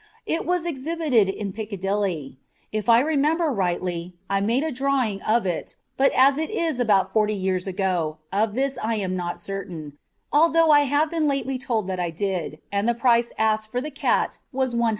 [0.25, 2.39] It was exhibited in Piccadilly.
[2.71, 7.13] If I remember rightly, I made a drawing of it, but as it is about
[7.13, 9.99] forty years ago, of this I am not certain,
[10.33, 13.79] although I have lately been told that I did, and that the price asked for
[13.79, 14.89] the cat was 100 guineas.